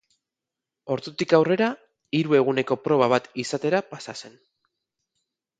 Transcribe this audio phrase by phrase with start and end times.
[0.95, 1.67] Ordutik aurrera,
[2.21, 4.43] hiru eguneko proba bat izatera pasa zen.